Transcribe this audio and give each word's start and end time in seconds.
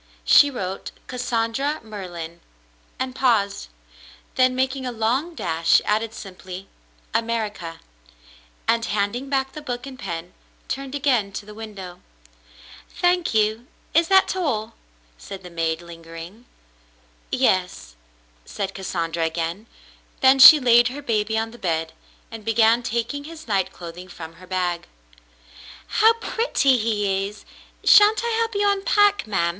She 0.25 0.49
wrote 0.49 0.89
"Cassandra 1.05 1.79
Merlin 1.83 2.41
—"and 2.99 3.13
paused; 3.13 3.67
then, 4.33 4.55
making 4.55 4.83
a 4.83 4.91
long 4.91 5.35
dash, 5.35 5.79
added 5.85 6.15
simply, 6.15 6.67
"America,'* 7.13 7.81
and, 8.67 8.83
handing 8.85 9.29
back 9.29 9.51
the 9.51 9.61
book 9.61 9.85
and 9.85 9.99
pen, 9.99 10.33
turned 10.67 10.95
again 10.95 11.31
to 11.33 11.45
the 11.45 11.53
window. 11.53 12.01
"Thank 12.89 13.35
you. 13.35 13.67
Is 13.93 14.07
that 14.07 14.35
all?'' 14.35 14.73
said 15.19 15.43
the 15.43 15.51
maid, 15.51 15.83
lingering. 15.83 16.47
"Yes," 17.31 17.95
said 18.43 18.73
Cassandra 18.73 19.23
again; 19.23 19.67
then 20.21 20.39
she 20.39 20.59
laid 20.59 20.87
her 20.87 21.03
baby 21.03 21.37
on 21.37 21.51
the 21.51 21.59
bed 21.59 21.93
and 22.31 22.43
began 22.43 22.81
taking 22.81 23.25
his 23.25 23.47
night 23.47 23.71
clothing 23.71 24.07
from 24.07 24.37
her 24.41 24.47
bag. 24.47 24.87
"How 25.85 26.13
pretty 26.13 26.79
he 26.79 27.27
is! 27.27 27.45
Shan't 27.83 28.23
I 28.23 28.29
help 28.39 28.55
you 28.55 28.67
unpack, 28.67 29.27
ma'm 29.27 29.49